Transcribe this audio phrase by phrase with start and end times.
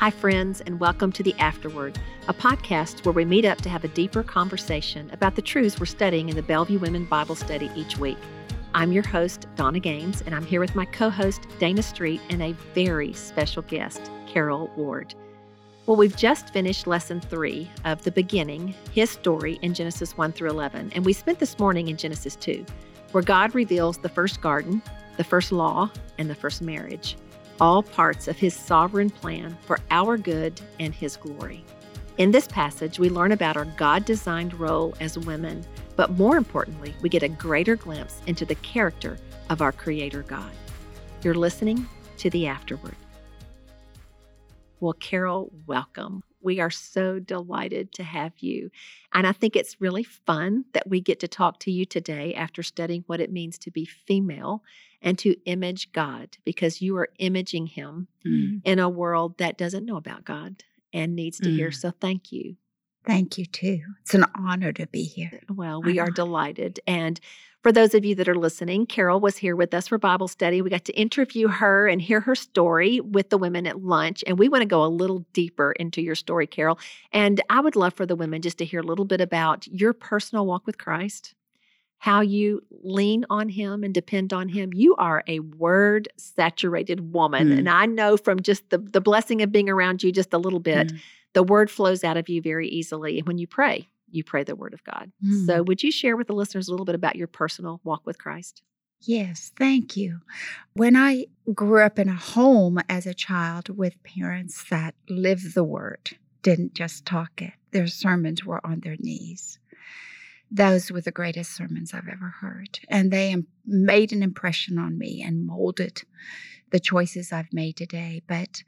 [0.00, 1.98] Hi, friends, and welcome to The Afterword,
[2.28, 5.86] a podcast where we meet up to have a deeper conversation about the truths we're
[5.86, 8.16] studying in the Bellevue Women Bible Study each week.
[8.74, 12.40] I'm your host, Donna Gaines, and I'm here with my co host, Dana Street, and
[12.40, 15.16] a very special guest, Carol Ward.
[15.86, 20.50] Well, we've just finished lesson three of the beginning, his story in Genesis 1 through
[20.50, 22.64] 11, and we spent this morning in Genesis 2,
[23.10, 24.80] where God reveals the first garden,
[25.16, 27.16] the first law, and the first marriage
[27.60, 31.64] all parts of His sovereign plan for our good and His glory.
[32.18, 35.64] In this passage, we learn about our God designed role as women,
[35.96, 39.18] but more importantly, we get a greater glimpse into the character
[39.50, 40.50] of our Creator God.
[41.22, 42.96] You're listening to The Afterword.
[44.80, 46.22] Well, Carol, welcome.
[46.40, 48.70] We are so delighted to have you.
[49.12, 52.62] And I think it's really fun that we get to talk to you today after
[52.62, 54.62] studying what it means to be female
[55.02, 58.60] and to image God because you are imaging Him mm.
[58.64, 61.56] in a world that doesn't know about God and needs to mm.
[61.56, 61.72] hear.
[61.72, 62.56] So thank you.
[63.04, 63.80] Thank you too.
[64.02, 65.40] It's an honor to be here.
[65.48, 66.80] Well, we are delighted.
[66.86, 67.18] And
[67.62, 70.62] for those of you that are listening, Carol was here with us for Bible study.
[70.62, 74.22] We got to interview her and hear her story with the women at lunch.
[74.26, 76.78] And we want to go a little deeper into your story, Carol.
[77.12, 79.92] And I would love for the women just to hear a little bit about your
[79.92, 81.34] personal walk with Christ
[81.98, 84.70] how you lean on him and depend on him.
[84.72, 87.48] You are a word saturated woman.
[87.48, 87.58] Mm.
[87.58, 90.60] And I know from just the, the blessing of being around you just a little
[90.60, 91.00] bit, mm.
[91.34, 93.20] the word flows out of you very easily.
[93.20, 95.12] When you pray, you pray the word of God.
[95.24, 95.46] Mm.
[95.46, 98.18] So, would you share with the listeners a little bit about your personal walk with
[98.18, 98.62] Christ?
[99.00, 100.20] Yes, thank you.
[100.72, 105.62] When I grew up in a home as a child with parents that lived the
[105.62, 109.58] word, didn't just talk it, their sermons were on their knees
[110.50, 112.80] those were the greatest sermons I've ever heard.
[112.88, 113.36] And they
[113.66, 116.02] made an impression on me and molded
[116.70, 118.22] the choices I've made today.
[118.26, 118.62] But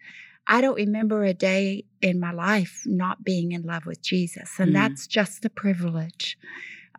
[0.50, 4.58] I don't remember a day in my life not being in love with Jesus.
[4.58, 4.74] And mm.
[4.74, 6.36] that's just a privilege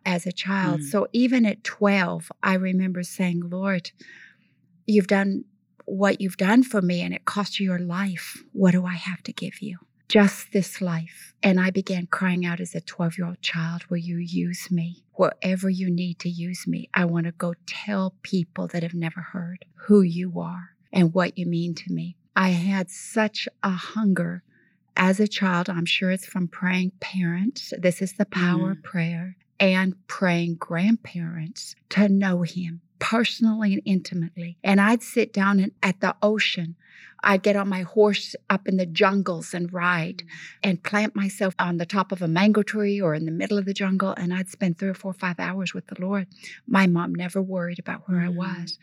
[0.06, 0.80] as a child.
[0.80, 0.84] Mm.
[0.84, 3.90] So even at 12, I remember saying, Lord,
[4.86, 5.44] you've done
[5.84, 8.42] what you've done for me and it cost you your life.
[8.52, 9.78] What do I have to give you?
[10.12, 11.32] just this life.
[11.42, 15.04] And I began crying out as a 12 year old child, Will you use me?
[15.14, 19.22] Wherever you need to use me, I want to go tell people that have never
[19.22, 22.18] heard who you are and what you mean to me.
[22.34, 24.42] I had such a hunger
[24.96, 25.68] as a child.
[25.68, 27.72] I'm sure it's from praying parents.
[27.78, 28.78] This is the power mm.
[28.78, 34.56] of prayer and praying grandparents to know him personally and intimately.
[34.62, 36.76] And I'd sit down at the ocean
[37.22, 40.24] I'd get on my horse up in the jungles and ride
[40.62, 43.64] and plant myself on the top of a mango tree or in the middle of
[43.64, 44.14] the jungle.
[44.16, 46.26] And I'd spend three or four or five hours with the Lord.
[46.66, 48.26] My mom never worried about where mm.
[48.26, 48.78] I was.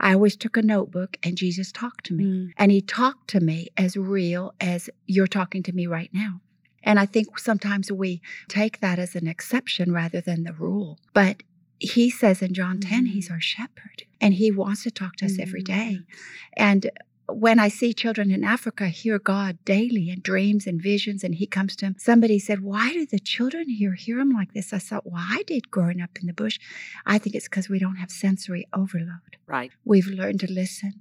[0.00, 2.24] I always took a notebook and Jesus talked to me.
[2.24, 2.52] Mm.
[2.56, 6.40] And he talked to me as real as you're talking to me right now.
[6.82, 10.98] And I think sometimes we take that as an exception rather than the rule.
[11.14, 11.42] But
[11.78, 13.32] he says in John 10, he's mm.
[13.32, 16.00] our shepherd and he wants to talk to us every day.
[16.56, 16.90] And
[17.26, 21.46] when I see children in Africa hear God daily in dreams and visions, and He
[21.46, 24.72] comes to them, somebody said, Why do the children here hear Him like this?
[24.72, 26.58] I thought, Well, I did growing up in the bush.
[27.06, 29.38] I think it's because we don't have sensory overload.
[29.46, 29.72] Right.
[29.84, 30.94] We've learned to listen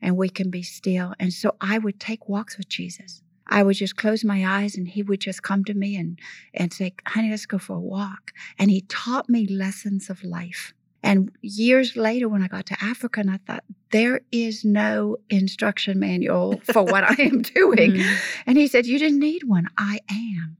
[0.00, 1.14] and we can be still.
[1.18, 3.22] And so I would take walks with Jesus.
[3.48, 6.18] I would just close my eyes and he would just come to me and,
[6.54, 8.32] and say, honey, let's go for a walk.
[8.58, 10.72] And he taught me lessons of life.
[11.02, 13.62] And years later, when I got to Africa, and I thought,
[13.92, 17.92] there is no instruction manual for what I am doing.
[17.92, 18.14] Mm-hmm.
[18.46, 19.68] And he said, You didn't need one.
[19.78, 20.56] I am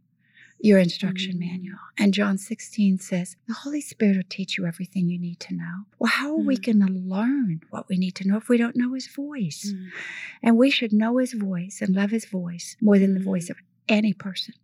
[0.59, 1.79] your instruction manual.
[1.99, 5.85] And John 16 says, The Holy Spirit will teach you everything you need to know.
[5.99, 6.47] Well, how are mm-hmm.
[6.47, 9.73] we going to learn what we need to know if we don't know his voice?
[9.75, 9.89] Mm.
[10.43, 13.51] And we should know his voice and love his voice more than the voice mm.
[13.51, 13.57] of
[13.89, 14.55] any person.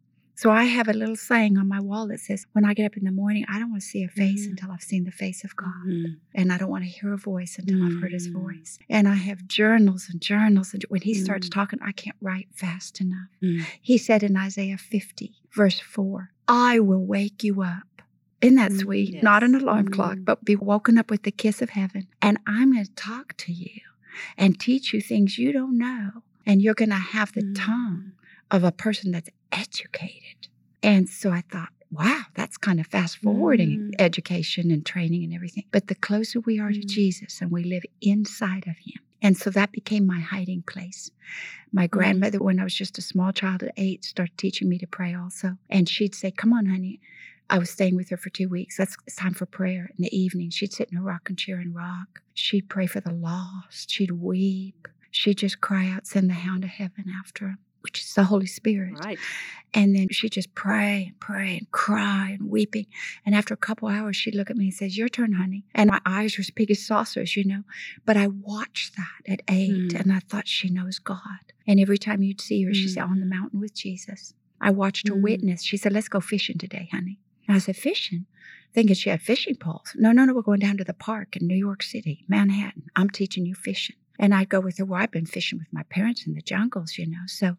[0.42, 2.97] So I have a little saying on my wall that says, when I get up
[2.97, 4.50] in the morning, I don't want to see a face mm-hmm.
[4.50, 5.69] until I've seen the face of God.
[5.86, 6.14] Mm-hmm.
[6.34, 7.98] And I don't want to hear a voice until mm-hmm.
[7.98, 8.42] I've heard his mm.
[8.42, 8.81] voice.
[8.91, 10.75] And I have journals and journals.
[10.75, 11.52] And when he starts mm.
[11.52, 13.28] talking, I can't write fast enough.
[13.40, 13.64] Mm.
[13.81, 18.02] He said in Isaiah 50, verse 4, I will wake you up.
[18.40, 19.14] Isn't that sweet?
[19.14, 19.22] Yes.
[19.22, 22.08] Not an alarm clock, but be woken up with the kiss of heaven.
[22.20, 23.81] And I'm going to talk to you
[24.37, 26.11] and teach you things you don't know.
[26.44, 28.14] And you're going to have the tongue
[28.50, 30.49] of a person that's educated.
[30.82, 33.94] And so I thought, wow, that's kind of fast forwarding mm.
[33.99, 35.64] education and training and everything.
[35.70, 36.81] But the closer we are mm.
[36.81, 39.02] to Jesus and we live inside of Him.
[39.20, 41.10] And so that became my hiding place.
[41.72, 44.87] My grandmother, when I was just a small child at eight, started teaching me to
[44.87, 45.56] pray also.
[45.70, 47.00] And she'd say, Come on, honey.
[47.48, 48.78] I was staying with her for two weeks.
[48.78, 50.50] That's it's time for prayer in the evening.
[50.50, 52.22] She'd sit in a rocking chair and rock.
[52.34, 53.90] She'd pray for the lost.
[53.90, 54.88] She'd weep.
[55.10, 57.58] She'd just cry out, send the hound to heaven after him.
[57.82, 58.94] Which is the Holy Spirit.
[59.05, 59.19] Right.
[59.75, 62.87] And then she'd just pray and pray and cry and weeping.
[63.25, 65.64] And after a couple hours, she'd look at me and says, Your turn, honey.
[65.75, 67.62] And my eyes were as big as saucers, you know.
[68.05, 70.00] But I watched that at eight Mm.
[70.00, 71.20] and I thought she knows God.
[71.67, 74.34] And every time you'd see her, she'd say, On the mountain with Jesus.
[74.61, 75.23] I watched her Mm.
[75.23, 75.62] witness.
[75.62, 77.19] She said, Let's go fishing today, honey.
[77.49, 78.26] And I said, Fishing?
[78.75, 79.93] Thinking she had fishing poles.
[79.96, 82.84] No, no, no, we're going down to the park in New York City, Manhattan.
[82.96, 83.96] I'm teaching you fishing.
[84.19, 84.85] And I'd go with her.
[84.85, 87.25] Well, I've been fishing with my parents in the jungles, you know.
[87.26, 87.56] So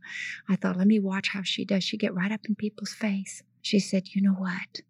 [0.47, 1.83] I thought, let me watch how she does.
[1.83, 3.43] She get right up in people's face.
[3.61, 4.81] She said, you know what?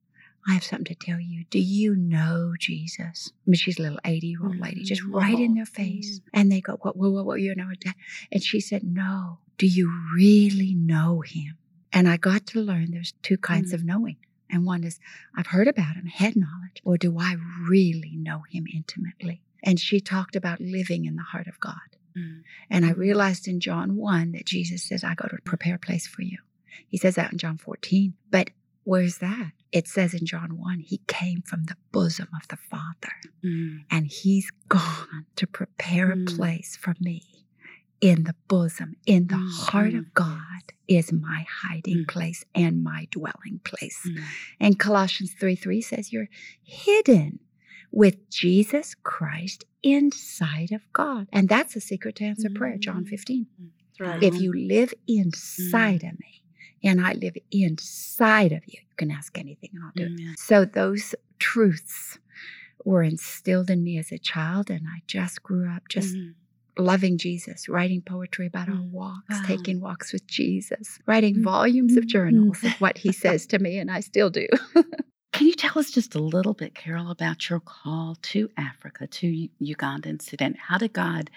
[0.47, 1.45] I have something to tell you.
[1.49, 3.31] Do you know Jesus?
[3.33, 6.19] I mean, she's a little 80 year old lady, just right in their face.
[6.33, 7.69] And they go, what, what, what, you know?
[8.31, 9.39] And she said, no.
[9.57, 11.57] Do you really know him?
[11.93, 13.75] And I got to learn there's two kinds Mm.
[13.75, 14.17] of knowing.
[14.49, 14.99] And one is,
[15.37, 17.35] I've heard about him, head knowledge, or do I
[17.69, 19.41] really know him intimately?
[19.63, 21.89] And she talked about living in the heart of God.
[22.17, 22.41] Mm.
[22.69, 26.05] And I realized in John 1 that Jesus says, I go to prepare a place
[26.05, 26.37] for you.
[26.89, 28.13] He says that in John 14.
[28.29, 28.49] But
[28.83, 29.51] where's that?
[29.71, 33.85] It says in John 1, he came from the bosom of the Father, Mm.
[33.89, 36.27] and he's gone to prepare a Mm.
[36.35, 37.23] place for me.
[38.01, 39.99] In the bosom, in the heart Mhm.
[39.99, 42.07] of God is my hiding Mm.
[42.09, 44.01] place and my dwelling place.
[44.05, 44.23] Mm.
[44.59, 46.27] And Colossians 3 3 says, You're
[46.61, 47.39] hidden
[47.93, 51.27] with Jesus Christ inside of God.
[51.31, 53.09] And that's a secret to answer prayer, John Mm.
[53.09, 53.47] 15.
[53.59, 54.23] That's right.
[54.23, 56.43] If you live inside of me
[56.83, 60.37] and I live inside of you, you can ask anything and I'll do it.
[60.39, 62.17] So those truths
[62.83, 66.33] were instilled in me as a child, and I just grew up just Mhm.
[66.77, 68.89] loving Jesus, writing poetry about our Mm.
[68.89, 69.43] walks, Wow.
[69.45, 71.43] taking walks with Jesus, writing Mm.
[71.43, 72.09] volumes of Mm.
[72.09, 74.47] journals of what he says to me, and I still do.
[75.33, 79.49] Can you tell us just a little bit, Carol, about your call to Africa, to
[79.57, 80.53] Uganda and Sudan?
[80.53, 81.31] How did God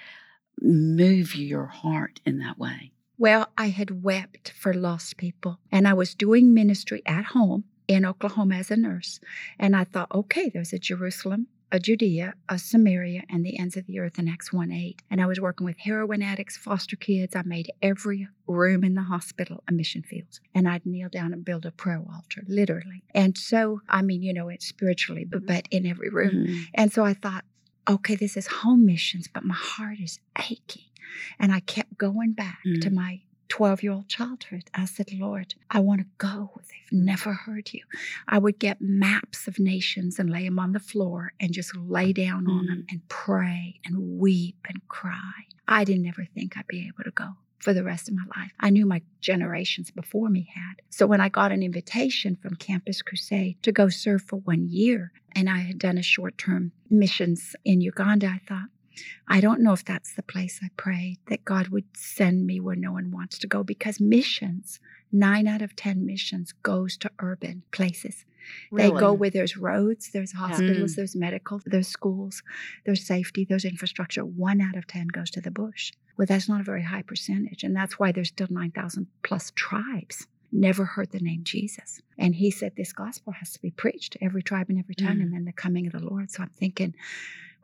[0.60, 2.93] move your heart in that way?
[3.16, 8.04] Well, I had wept for lost people, and I was doing ministry at home in
[8.04, 9.19] Oklahoma as a nurse.
[9.58, 11.46] And I thought, okay, there's a Jerusalem,
[11.76, 15.02] a Judea, a Samaria, and the ends of the earth in Acts 1 8.
[15.11, 17.37] And I was working with heroin addicts, foster kids.
[17.37, 20.40] I made every room in the hospital a mission field.
[20.55, 23.02] And I'd kneel down and build a prayer altar, literally.
[23.14, 26.46] And so, I mean, you know, it's spiritually, but, but in every room.
[26.46, 26.64] Mhm.
[26.75, 27.44] And so I thought,
[27.88, 30.82] okay, this is home missions, but my heart is aching.
[31.38, 32.94] And I kept going back to Mm.
[32.94, 34.64] my 12 year old childhood.
[34.75, 37.82] I said, Lord, I want to go where they've never heard you.
[38.28, 42.12] I would get maps of nations and lay them on the floor and just lay
[42.12, 42.93] down on them mm.
[42.93, 45.32] and pray and weep and cry.
[45.69, 47.28] I didn't ever think I'd be able to go
[47.58, 48.52] for the rest of my life.
[48.60, 50.82] I knew my generations before me had.
[50.90, 55.10] So when I got an invitation from Campus Crusade to go serve for one year,
[55.34, 58.69] and I had done a short term missions in Uganda, I thought,
[59.28, 62.76] I don't know if that's the place I prayed that God would send me where
[62.76, 64.81] no one wants to go because missions,
[65.12, 68.25] nine out of 10 missions, goes to urban places.
[68.70, 70.96] They go where there's roads, there's hospitals, Mm.
[70.96, 72.43] there's medical, there's schools,
[72.84, 74.25] there's safety, there's infrastructure.
[74.25, 75.93] One out of 10 goes to the bush.
[76.16, 77.64] Well, that's not a very high percentage.
[77.64, 80.28] And that's why there's still 9,000 plus tribes.
[80.52, 82.00] Never heard the name Jesus.
[82.16, 85.16] And he said this gospel has to be preached to every tribe and every tongue,
[85.19, 85.22] Mm.
[85.22, 86.31] and then the coming of the Lord.
[86.31, 86.94] So I'm thinking,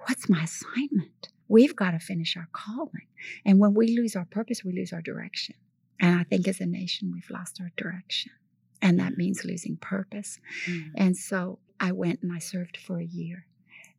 [0.07, 1.29] what's my assignment?
[1.49, 3.07] We've got to finish our calling.
[3.45, 5.55] And when we lose our purpose, we lose our direction.
[6.01, 8.33] And I think as a nation, we've lost our direction.
[8.81, 10.41] And that means losing purpose.
[10.69, 10.91] Mm.
[10.97, 13.47] And so I went and I served for a year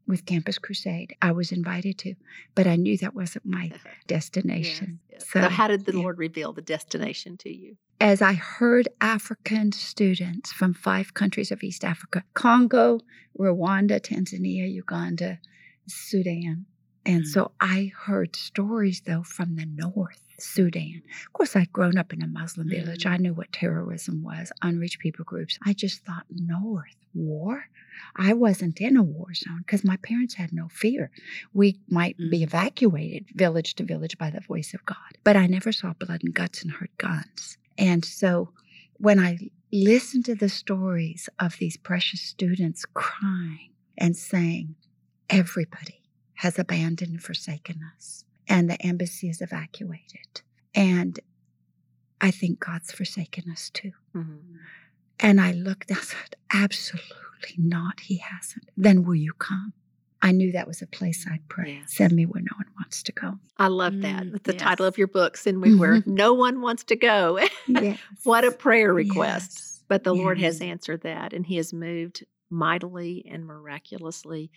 [0.08, 1.16] with Campus Crusade.
[1.22, 2.16] I was invited to,
[2.56, 3.72] but I knew that wasn't my
[4.08, 5.00] destination.
[5.10, 5.30] Yes, yes.
[5.30, 6.00] So, So, how did the yeah.
[6.00, 7.78] Lord reveal the destination to you?
[8.02, 13.00] As I heard African students from five countries of East Africa Congo,
[13.40, 15.40] Rwanda, Tanzania, Uganda,
[15.88, 16.66] Sudan.
[17.06, 17.28] And Mm.
[17.28, 21.02] so I heard stories, though, from the North, Sudan.
[21.26, 23.04] Of course, I'd grown up in a Muslim village.
[23.04, 23.12] Mhm.
[23.12, 25.60] I knew what terrorism was, unreached people groups.
[25.64, 27.66] I just thought, North, war?
[28.16, 31.12] I wasn't in a war zone because my parents had no fear.
[31.52, 32.44] We might be Mhm.
[32.44, 36.34] evacuated village to village by the voice of God, but I never saw blood and
[36.34, 37.58] guts and heard guns.
[37.78, 38.54] And so
[38.98, 44.76] when I listened to the stories of these precious students crying and saying,
[45.38, 46.02] everybody
[46.36, 50.42] has abandoned and forsaken us, and the embassy is evacuated.
[50.76, 51.20] And
[52.22, 53.92] I think God's forsaken us too.
[54.16, 54.56] Mm-hmm.
[55.20, 58.70] And I looked and said, absolutely not, He hasn't.
[58.78, 59.74] Then will you come?
[60.22, 61.80] I knew that was a place I'd pray.
[61.82, 61.96] Yes.
[61.96, 63.40] Send me where no one wants to go.
[63.58, 64.24] I love that.
[64.24, 66.08] Mm, With the title of your book, Send Me Where Mhm.
[66.08, 67.40] No One Wants to Go.
[67.68, 68.00] Yes.
[68.24, 69.52] what a prayer request.
[69.56, 69.84] Yes.
[69.90, 74.50] But the Lord has answered that, and He has moved mightily and miraculously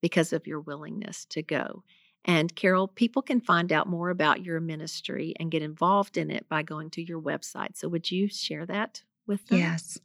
[0.00, 1.82] because of your willingness to go.
[2.24, 6.48] And Carol, people can find out more about your ministry and get involved in it
[6.48, 7.76] by going to your website.
[7.76, 9.58] So would you share that with them?
[9.58, 9.98] Yes.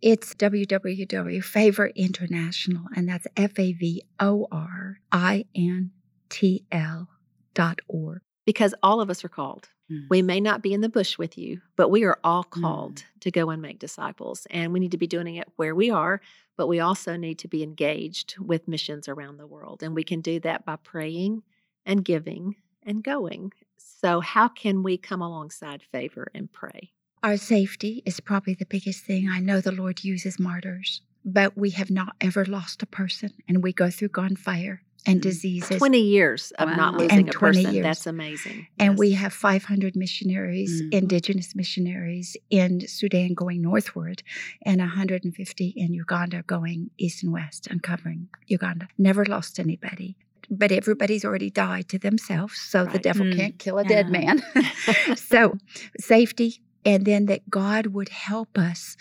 [0.00, 5.90] It's www.favor international, and that's F A V O R I N
[6.30, 7.08] T L
[7.52, 8.22] dot org.
[8.50, 9.68] Because all of us are called.
[9.88, 10.06] Mm.
[10.10, 13.20] We may not be in the bush with you, but we are all called Mm.
[13.20, 14.44] to go and make disciples.
[14.50, 16.20] And we need to be doing it where we are,
[16.56, 19.84] but we also need to be engaged with missions around the world.
[19.84, 21.44] And we can do that by praying
[21.86, 23.52] and giving and going.
[23.76, 26.90] So, how can we come alongside favor and pray?
[27.22, 29.28] Our safety is probably the biggest thing.
[29.28, 33.62] I know the Lord uses martyrs, but we have not ever lost a person, and
[33.62, 35.22] we go through gunfire and Mm.
[35.22, 35.78] diseases.
[35.78, 37.74] 20 years of not losing And a 20 person.
[37.74, 37.84] years.
[37.84, 38.66] That's amazing.
[38.78, 38.98] And Yes.
[38.98, 40.92] we have 500 missionaries, Mm.
[40.92, 44.22] indigenous missionaries in Sudan going northward,
[44.62, 48.88] and 150 in Uganda going east and west uncovering Uganda.
[48.98, 50.16] Never lost anybody.
[50.50, 53.36] But everybody's already died to themselves, so the devil Mm.
[53.36, 54.42] can't kill a dead man.
[55.16, 55.56] so,
[55.98, 58.96] safety, and then that God would help us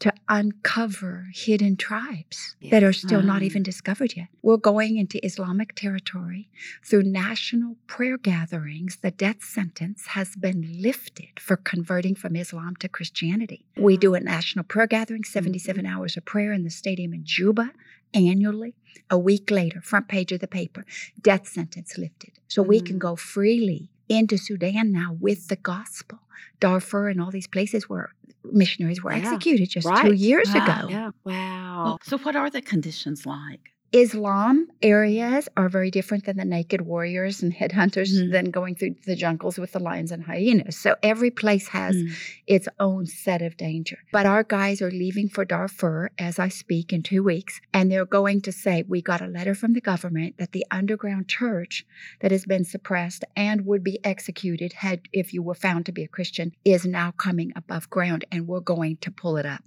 [0.00, 4.28] to uncover hidden tribes that are still not even discovered yet.
[4.42, 6.48] We're going into Islamic territory
[6.84, 8.98] through national prayer gatherings.
[9.02, 13.64] The death sentence has been lifted for converting from Islam to Christianity.
[13.78, 17.72] We do a national prayer gathering, 77 hours of prayer in the stadium in Juba
[18.12, 18.74] annually.
[19.10, 20.84] A week later, front page of the paper,
[21.20, 22.32] death sentence lifted.
[22.48, 23.00] So we can Mm.
[23.00, 26.18] go freely into Sudan now with the gospel.
[26.60, 28.10] Darfur and all these places where
[28.44, 30.56] missionaries were Yeah, executed just two years Wow.
[30.56, 30.88] ago.
[30.90, 31.10] Yeah.
[31.24, 31.82] Wow.
[31.84, 33.73] Well, so, what are the conditions like?
[33.92, 39.14] Islam areas are very different than the naked warriors and headhunters than going through the
[39.14, 40.76] jungles with the lions and hyenas.
[40.76, 42.10] So every place has Mm.
[42.48, 43.98] its own set of danger.
[44.10, 48.04] But our guys are leaving for Darfur as I speak in two weeks, and they're
[48.04, 51.86] going to say, We got a letter from the government that the underground church
[52.20, 56.02] that has been suppressed and would be executed had if you were found to be
[56.02, 59.62] a Christian is now coming above ground, and we're going to pull it up.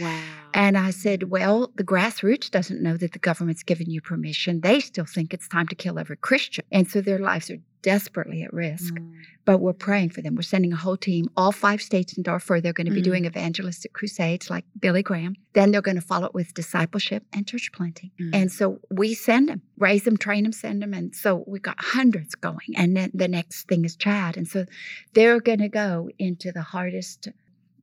[0.00, 0.22] Wow.
[0.54, 4.60] And I said, Well, the grassroots doesn't know that the government's given you permission.
[4.60, 6.64] They still think it's time to kill every Christian.
[6.72, 8.94] And so their lives are desperately at risk.
[8.94, 9.12] Mm.
[9.44, 10.34] But we're praying for them.
[10.34, 12.60] We're sending a whole team, all five states in Darfur.
[12.60, 13.04] They're going to be Mm.
[13.04, 15.36] doing evangelistic crusades like Billy Graham.
[15.52, 18.10] Then they're going to follow it with discipleship and church planting.
[18.20, 18.30] Mm.
[18.34, 20.92] And so we send them, raise them, train them, send them.
[20.92, 22.74] And so we've got hundreds going.
[22.76, 24.36] And then the next thing is Chad.
[24.36, 24.64] And so
[25.14, 27.28] they're going to go into the hardest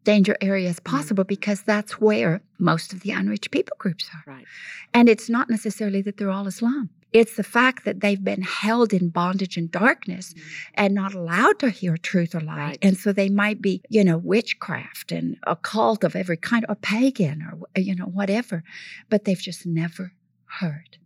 [0.05, 4.24] danger areas possible because that's where most of the unreached people groups are.
[4.31, 4.45] Right.
[4.93, 6.89] And it's not necessarily that they're all Islam.
[7.12, 10.33] It's the fact that they've been held in bondage and darkness
[10.74, 12.57] and not allowed to hear truth or light.
[12.57, 12.77] Right.
[12.81, 17.41] And so they might be, you know, witchcraft and occult of every kind, or pagan
[17.41, 18.63] or, you know, whatever.
[19.09, 20.12] But they've just never
[20.59, 20.97] heard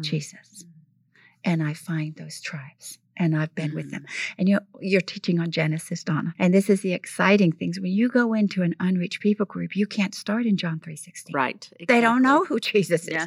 [0.00, 0.04] Mm.
[0.04, 0.64] Jesus.
[1.44, 3.90] And I find those tribes and I've been with Mm.
[3.90, 4.06] them.
[4.38, 6.34] And you you're teaching on Genesis, Donna.
[6.38, 7.78] And this is the exciting things.
[7.80, 11.34] When you go into an unreached people group, you can't start in John 3.16.
[11.34, 11.68] Right.
[11.86, 13.14] They don't know who Jesus is.
[13.14, 13.26] Yeah.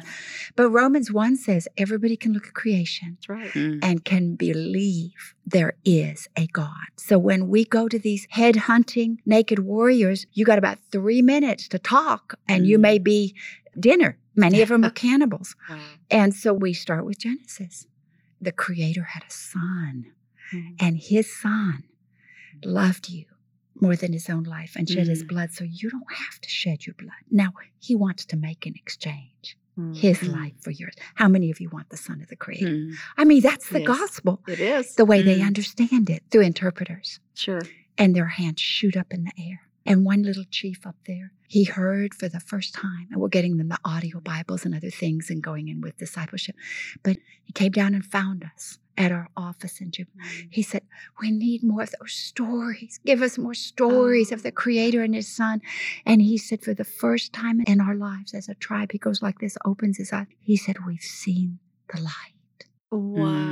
[0.56, 3.52] But Romans 1 says everybody can look at creation That's right.
[3.52, 3.80] Mm.
[3.82, 6.88] and can believe there is a God.
[6.96, 11.68] So when we go to these head hunting naked warriors, you got about three minutes
[11.68, 12.82] to talk, and you Mm.
[12.82, 13.34] may be
[13.78, 14.16] dinner.
[14.34, 15.54] Many of them are cannibals.
[15.68, 15.78] Wow.
[16.10, 17.86] And so we start with Genesis.
[18.42, 20.12] The Creator had a son,
[20.52, 20.76] Mhm.
[20.80, 21.84] and his son
[22.64, 23.24] loved you
[23.80, 25.28] more than his own life and shed his Mm.
[25.28, 25.50] blood.
[25.52, 27.22] So you don't have to shed your blood.
[27.30, 29.56] Now, he wants to make an exchange
[29.94, 30.32] his Mm.
[30.32, 30.94] life for yours.
[31.14, 32.66] How many of you want the son of the Creator?
[32.76, 32.94] Mm.
[33.16, 33.86] I mean, that's the Yes.
[33.86, 34.94] gospel, It is.
[34.96, 35.46] the way they Mm.
[35.46, 37.20] understand it through interpreters.
[37.34, 37.62] Sure.
[37.96, 39.62] And their hands shoot up in the air.
[39.84, 43.56] And one little chief up there, he heard for the first time, and we're getting
[43.56, 46.54] them the audio Bibles and other things and going in with discipleship.
[47.02, 50.10] But he came down and found us at our office in Juba.
[50.50, 50.82] He said,
[51.20, 53.00] We need more of those stories.
[53.04, 55.60] Give us more stories of the Creator and His Son.
[56.04, 59.22] And he said, For the first time in our lives as a tribe, he goes
[59.22, 60.26] like this, opens his eyes.
[60.40, 61.58] He said, We've seen
[61.92, 62.66] the light.
[62.90, 63.28] Wow.
[63.28, 63.51] Mm.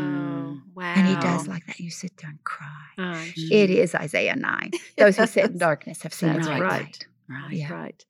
[1.20, 1.80] Does like that.
[1.80, 2.66] You sit there and cry.
[2.96, 3.48] Sure.
[3.50, 4.72] It is Isaiah 9.
[4.98, 6.60] Those who sit in darkness have seen That's right.
[6.60, 7.06] light.
[7.28, 7.52] Right.
[7.52, 7.72] Yeah.
[7.72, 8.04] Right.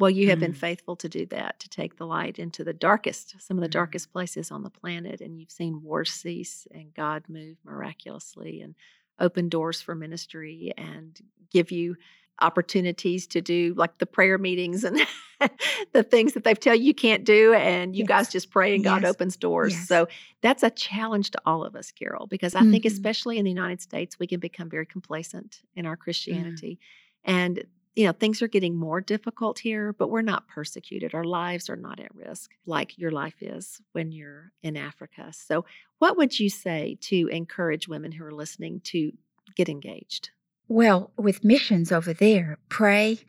[0.00, 0.56] Well, you have been Mm.
[0.58, 3.72] faithful to do that, to take the light into the darkest, some of the Mm.
[3.72, 5.20] darkest places on the planet.
[5.20, 8.76] And you've seen wars cease and God move miraculously and
[9.18, 11.18] open doors for ministry and
[11.50, 11.96] give you
[12.40, 15.00] opportunities to do like the prayer meetings and
[15.92, 17.52] the things that they tell you you can't do.
[17.54, 18.08] And you Yes.
[18.08, 19.10] guys just pray and God Yes.
[19.10, 19.72] opens doors.
[19.72, 19.88] Yes.
[19.88, 20.08] So
[20.40, 22.90] that's a challenge to all of us, Carol, because I think, Mhm.
[22.92, 26.00] especially in the United States, we can become very complacent in our Mm.
[26.00, 26.78] Christianity.
[27.24, 27.64] And
[27.96, 31.14] you know, things are getting more difficult here, but we're not persecuted.
[31.14, 35.32] Our lives are not at risk like your life is when you're in Africa.
[35.32, 35.64] So,
[35.98, 39.10] what would you say to encourage women who are listening to
[39.56, 40.30] get engaged?
[40.68, 43.20] Well, with missions over there, pray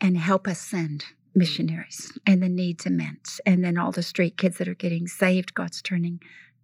[0.00, 3.40] and help us send missionaries and the needs immense.
[3.44, 6.20] And then all the street kids that are getting saved, God's turning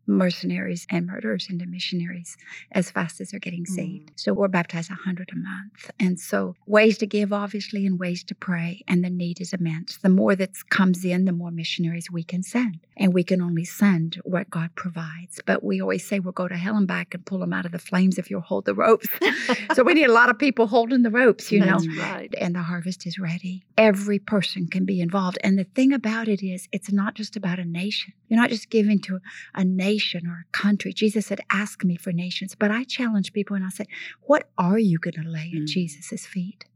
[0.06, 2.36] mercenaries and murderers into missionaries
[2.72, 4.10] as fast as they're getting saved.
[4.10, 4.12] Mm.
[4.16, 5.90] So we're baptized 100 a month.
[5.98, 8.82] And so ways to give, obviously, and ways to pray.
[8.88, 9.98] And the need is immense.
[9.98, 12.80] The more that comes in, the more missionaries we can send.
[12.96, 15.40] And we can only send what God provides.
[15.46, 17.72] But we always say we'll go to hell and back and pull them out of
[17.72, 19.08] the flames if you'll hold the ropes.
[19.74, 22.02] so we need a lot of people holding the ropes, you That's know.
[22.02, 22.34] Right.
[22.38, 23.64] And the harvest is ready.
[23.78, 25.38] Every person can be involved.
[25.42, 28.12] And the thing about it is, it's not just about a nation.
[28.28, 29.20] You're not just giving to
[29.54, 29.89] a nation
[30.26, 30.92] or a country.
[30.92, 32.54] Jesus said, Ask me for nations.
[32.54, 33.86] But I challenge people and I say,
[34.22, 35.66] What are you going to lay at mm.
[35.66, 36.66] Jesus' feet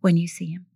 [0.00, 0.66] when you see him?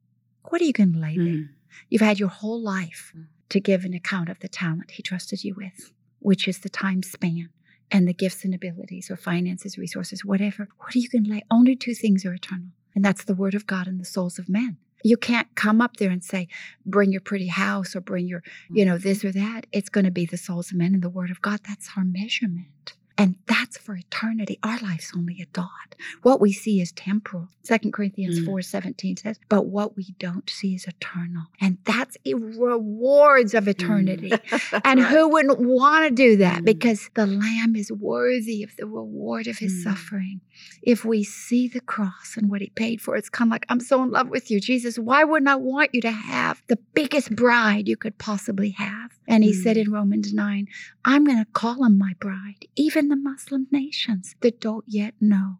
[0.45, 1.25] What are you going to lay mm.
[1.25, 1.51] there?
[1.89, 3.27] You've had your whole life mm.
[3.49, 7.03] to give an account of the talent he trusted you with, which is the time
[7.03, 7.51] span
[7.91, 10.69] and the gifts and abilities or finances, resources, whatever.
[10.79, 11.43] What are you going to lay?
[11.51, 14.49] Only two things are eternal, and that's the word of God and the souls of
[14.49, 14.79] men.
[15.03, 16.49] You can't come up there and say,
[16.85, 18.93] bring your pretty house or bring your, you mm-hmm.
[18.93, 19.67] know, this or that.
[19.73, 21.61] It's going to be the souls of men and the word of God.
[21.67, 22.95] That's our measurement.
[23.21, 24.59] And that's for eternity.
[24.63, 25.95] Our life's only a dot.
[26.23, 27.49] What we see is temporal.
[27.63, 28.47] Second Corinthians mm.
[28.47, 31.45] 4 17 says, but what we don't see is eternal.
[31.61, 34.31] And that's the rewards of eternity.
[34.31, 34.81] Mm.
[34.87, 35.11] and right.
[35.11, 36.63] who wouldn't want to do that?
[36.63, 36.65] Mm.
[36.65, 39.83] Because the Lamb is worthy of the reward of his mm.
[39.83, 40.41] suffering.
[40.83, 43.81] If we see the cross and what he paid for, it's kind of like, I'm
[43.81, 44.99] so in love with you, Jesus.
[44.99, 49.11] Why wouldn't I want you to have the biggest bride you could possibly have?
[49.29, 49.83] And he said mm.
[49.83, 50.67] in Romans 9,
[51.05, 55.59] I'm going to call him my bride, even the Muslim nations that don't yet know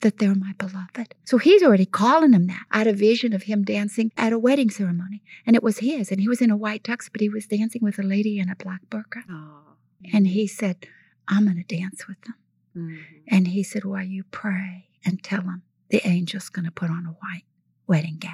[0.00, 1.14] that they're my beloved.
[1.24, 2.64] So he's already calling them that.
[2.70, 6.10] I had a vision of him dancing at a wedding ceremony, and it was his,
[6.10, 8.48] and he was in a white tux, but he was dancing with a lady in
[8.48, 9.22] a black burqa.
[9.30, 9.76] Oh.
[10.12, 10.86] And he said,
[11.28, 12.34] I'm going to dance with them.
[12.76, 13.02] Mm-hmm.
[13.28, 17.06] And he said, While you pray and tell them the angel's going to put on
[17.06, 17.44] a white
[17.86, 18.32] wedding gown.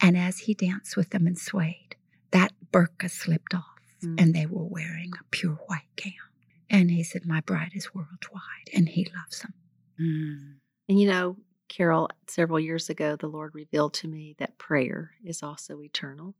[0.00, 1.96] And as he danced with them and swayed,
[2.30, 4.16] that burqa slipped off, mm-hmm.
[4.18, 6.27] and they were wearing a pure white gown.
[6.70, 9.54] And he said, My bride is worldwide, and he loves them.
[10.00, 10.54] Mm.
[10.88, 11.36] And you know,
[11.68, 16.34] Carol, several years ago, the Lord revealed to me that prayer is also eternal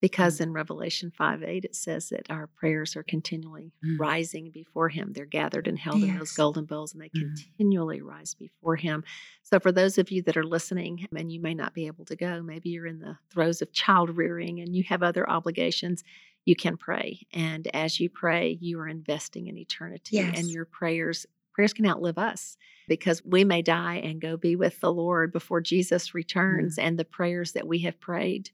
[0.00, 0.44] because mm.
[0.44, 3.98] in Revelation 5 8, it says that our prayers are continually mm.
[3.98, 5.12] rising before Him.
[5.12, 6.08] They're gathered and held yes.
[6.08, 7.20] in those golden bowls, and they mm.
[7.20, 9.04] continually rise before Him.
[9.42, 12.16] So, for those of you that are listening and you may not be able to
[12.16, 16.02] go, maybe you're in the throes of child rearing and you have other obligations,
[16.44, 17.26] you can pray.
[17.32, 20.16] And as you pray, you are investing in eternity.
[20.16, 20.38] Yes.
[20.38, 22.56] And your prayers prayers can outlive us
[22.88, 26.76] because we may die and go be with the Lord before Jesus returns.
[26.76, 26.82] Mm.
[26.82, 28.50] And the prayers that we have prayed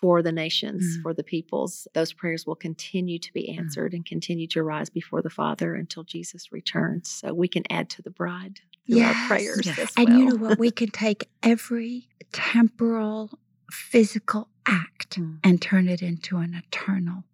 [0.00, 1.02] for the nations, mm.
[1.02, 3.58] for the peoples, those prayers will continue to be mm.
[3.58, 3.96] answered mm.
[3.96, 7.10] and continue to rise before the Father until Jesus returns.
[7.10, 9.16] So we can add to the bride through yes.
[9.16, 9.66] our prayers.
[9.66, 9.92] Yes.
[9.96, 10.18] and well.
[10.18, 10.58] you know what?
[10.58, 13.38] We can take every temporal,
[13.70, 15.38] physical act mm.
[15.44, 17.24] and turn it into an eternal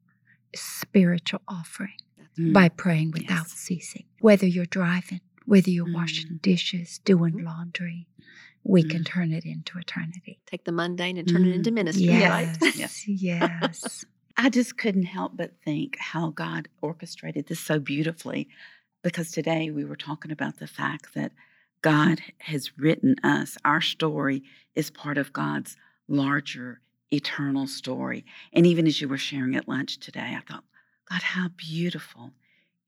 [0.55, 1.97] spiritual offering
[2.39, 2.53] mm.
[2.53, 3.53] by praying without yes.
[3.53, 4.05] ceasing.
[4.21, 5.95] Whether you're driving, whether you're mm.
[5.95, 7.45] washing dishes, doing mm.
[7.45, 8.07] laundry,
[8.65, 9.07] we can mm.
[9.07, 10.39] turn it into eternity.
[10.47, 11.75] Take the mundane and turn it into mm.
[11.75, 12.59] ministry, yes.
[12.61, 12.77] right?
[12.77, 13.09] yes.
[13.09, 14.05] yes.
[14.37, 18.49] I just couldn't help but think how God orchestrated this so beautifully
[19.03, 21.33] because today we were talking about the fact that
[21.83, 25.77] God has written us, our story is part of God's
[26.09, 26.81] larger
[27.13, 28.25] eternal story.
[28.53, 30.65] And even as you were sharing at lunch today, I thought,
[31.11, 32.33] God, how beautiful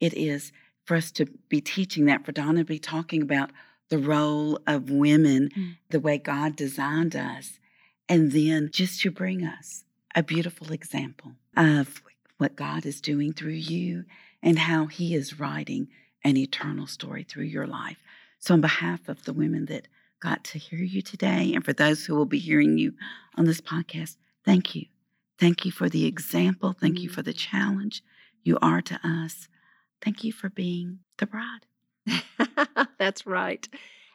[0.00, 0.52] it is
[0.84, 3.50] for us to be teaching that, for Donna to be talking about
[3.88, 5.76] the role of women, mm.
[5.90, 7.58] the way God designed us,
[8.08, 12.02] and then just to bring us a beautiful example of
[12.38, 14.04] what God is doing through you
[14.42, 15.88] and how He is writing
[16.22, 17.98] an eternal story through your life.
[18.38, 19.88] So, on behalf of the women that
[20.24, 22.94] got to hear you today, and for those who will be hearing you
[23.36, 24.86] on this podcast, thank you.
[25.38, 26.72] Thank you for the example.
[26.72, 27.14] Thank you mm-hmm.
[27.14, 28.02] for the challenge
[28.42, 29.48] you are to us.
[30.02, 31.66] Thank you for being the bride.
[32.98, 33.68] That's right.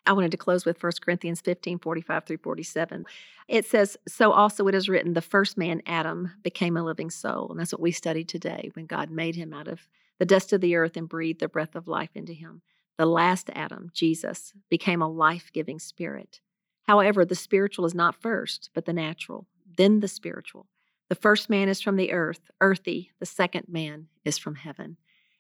[0.08, 3.06] I wanted to close with 1 Corinthians 15 45 through 47.
[3.48, 7.50] It says, So also it is written, the first man, Adam, became a living soul.
[7.52, 10.62] And that's what we studied today when God made him out of the dust of
[10.62, 12.62] the earth and breathed the breath of life into him.
[13.00, 16.42] The last Adam, Jesus, became a life giving spirit.
[16.86, 20.68] However, the spiritual is not first, but the natural, then the spiritual.
[21.08, 23.12] The first man is from the earth, earthy.
[23.22, 24.98] The second man is from heaven.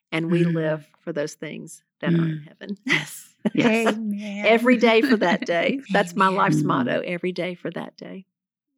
[0.09, 0.53] And we mm.
[0.53, 2.19] live for those things that mm.
[2.19, 2.47] are in mm.
[2.47, 2.77] heaven.
[2.85, 3.35] Yes.
[3.53, 3.97] yes.
[4.45, 5.81] every day for that day.
[5.91, 7.01] That's my life's motto.
[7.01, 8.25] Every day for that day.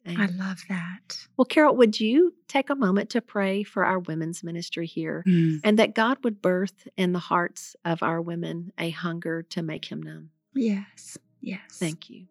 [0.06, 1.16] I love that.
[1.36, 5.60] Well, Carol, would you take a moment to pray for our women's ministry here Mm.
[5.62, 9.84] and that God would birth in the hearts of our women a hunger to make
[9.84, 10.30] him known?
[10.54, 11.60] Yes, yes.
[11.70, 12.26] Thank you.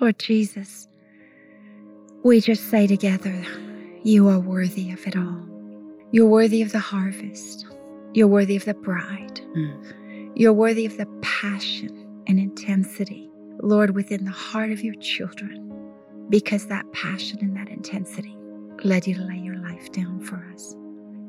[0.00, 0.86] Lord Jesus,
[2.22, 3.44] we just say together,
[4.02, 5.48] you are worthy of it all.
[6.12, 7.66] You're worthy of the harvest.
[8.12, 9.40] You're worthy of the bride.
[9.56, 10.32] Mm.
[10.36, 13.28] You're worthy of the passion and intensity,
[13.62, 15.70] Lord, within the heart of your children,
[16.30, 18.36] because that passion and that intensity
[18.82, 20.76] led you to lay your life down for us.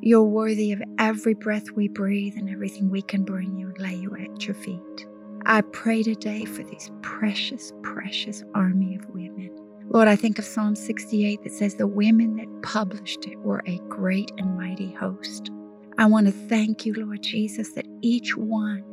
[0.02, 3.96] You're worthy of every breath we breathe and everything we can bring you and lay
[3.96, 5.08] you at your feet.
[5.46, 9.52] I pray today for this precious, precious army of women.
[9.90, 13.78] Lord, I think of Psalm 68 that says, The women that published it were a
[13.88, 15.52] great and mighty host.
[15.98, 18.84] I want to thank you, Lord Jesus, that each one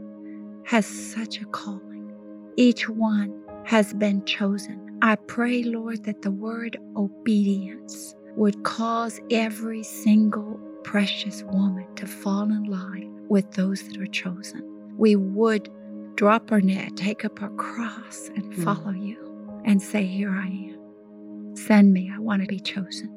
[0.64, 2.12] has such a calling.
[2.56, 3.34] Each one
[3.64, 4.91] has been chosen.
[5.04, 12.44] I pray, Lord, that the word obedience would cause every single precious woman to fall
[12.44, 14.62] in line with those that are chosen.
[14.96, 15.68] We would
[16.14, 18.62] drop our net, take up our cross, and Mm.
[18.62, 19.16] follow you
[19.64, 21.56] and say, Here I am.
[21.56, 22.08] Send me.
[22.14, 23.10] I want to be chosen.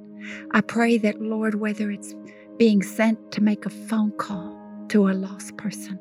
[0.51, 2.15] I pray that, Lord, whether it's
[2.57, 4.57] being sent to make a phone call
[4.89, 5.99] to a lost person,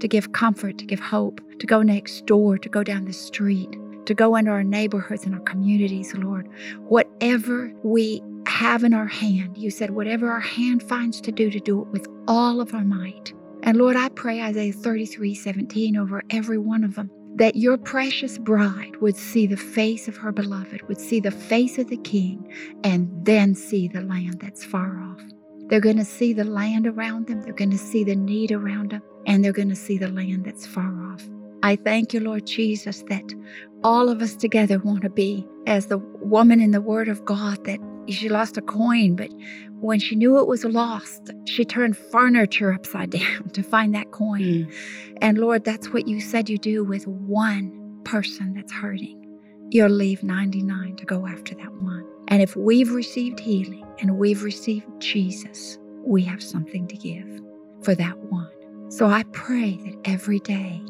[0.00, 3.76] to give comfort, to give hope, to go next door, to go down the street,
[4.06, 6.48] to go into our neighborhoods and our communities, Lord,
[6.88, 11.60] whatever we have in our hand, you said, whatever our hand finds to do, to
[11.60, 13.32] do it with all of our might.
[13.62, 18.38] And Lord, I pray Isaiah 33 17 over every one of them that your precious
[18.38, 22.50] bride would see the face of her beloved, would see the face of the king,
[22.82, 25.20] and then see the land that's far off.
[25.68, 28.92] They're going to see the land around them, they're going to see the need around
[28.92, 31.28] them, and they're going to see the land that's far off.
[31.62, 33.34] I thank you, Lord Jesus, that
[33.86, 37.64] all of us together want to be as the woman in the Word of God
[37.66, 39.30] that she lost a coin, but
[39.78, 44.40] when she knew it was lost, she turned furniture upside down to find that coin.
[44.40, 44.74] Mm.
[45.22, 49.22] And Lord, that's what you said you do with one person that's hurting.
[49.70, 52.04] You'll leave 99 to go after that one.
[52.26, 57.40] And if we've received healing and we've received Jesus, we have something to give
[57.82, 58.50] for that one.
[58.90, 60.82] So I pray that every day,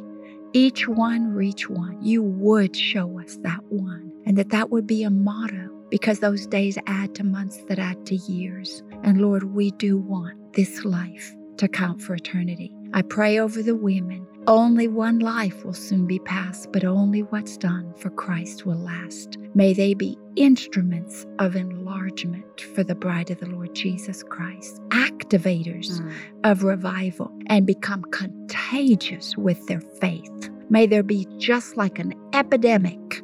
[0.52, 5.02] each one reach one, you would show us that one, and that that would be
[5.02, 8.82] a motto because those days add to months that add to years.
[9.02, 12.72] And Lord, we do want this life to count for eternity.
[12.92, 14.26] I pray over the women.
[14.48, 19.38] Only one life will soon be passed, but only what's done for Christ will last.
[19.54, 26.00] May they be instruments of enlargement for the bride of the Lord Jesus Christ, activators
[26.00, 26.12] Mm.
[26.44, 30.50] of revival, and become contagious with their faith.
[30.70, 33.22] May there be just like an epidemic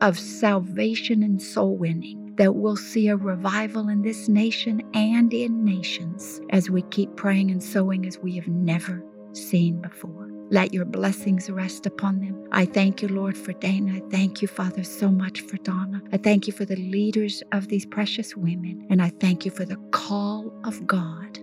[0.00, 5.64] of salvation and soul winning that we'll see a revival in this nation and in
[5.64, 10.33] nations as we keep praying and sowing as we have never seen before.
[10.54, 12.48] Let your blessings rest upon them.
[12.52, 13.96] I thank you, Lord, for Dana.
[13.96, 16.00] I thank you, Father, so much for Donna.
[16.12, 18.86] I thank you for the leaders of these precious women.
[18.88, 21.40] And I thank you for the call of God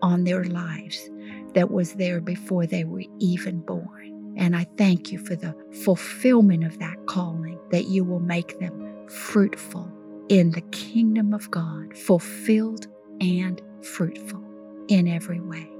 [0.00, 1.10] on their lives
[1.52, 4.34] that was there before they were even born.
[4.38, 9.06] And I thank you for the fulfillment of that calling, that you will make them
[9.10, 9.92] fruitful
[10.30, 12.86] in the kingdom of God, fulfilled
[13.20, 14.42] and fruitful
[14.88, 15.70] in every way.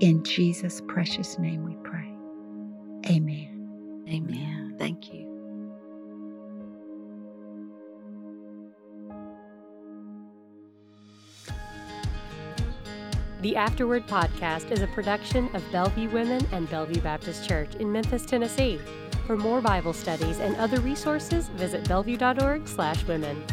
[0.00, 2.13] In Jesus' precious name we pray.
[3.06, 4.04] Amen.
[4.08, 4.76] Amen.
[4.78, 5.34] Thank you.
[13.42, 18.24] The Afterword podcast is a production of Bellevue Women and Bellevue Baptist Church in Memphis,
[18.24, 18.80] Tennessee.
[19.26, 23.44] For more Bible studies and other resources, visit bellevue.org/women.